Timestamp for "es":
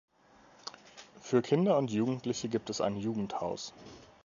2.71-2.81